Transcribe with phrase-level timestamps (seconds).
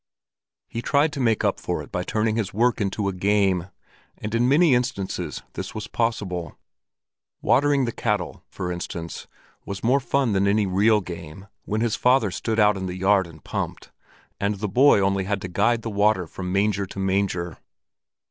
[0.67, 3.67] He tried to make up for it by turning his work into a game,
[4.17, 6.57] and in many instances this was possible.
[7.43, 9.27] Watering the cattle, for instance,
[9.63, 13.27] was more fun than any real game, when his father stood out in the yard
[13.27, 13.91] and pumped,
[14.39, 17.59] and the boy only had to guide the water from manger to manger.